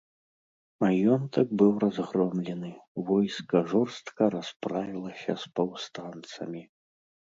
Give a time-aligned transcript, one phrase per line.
[0.83, 2.71] Маёнтак быў разгромлены,
[3.09, 6.61] войска жорстка расправілася з паўстанцамі.